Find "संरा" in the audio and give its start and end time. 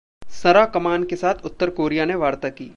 0.33-0.65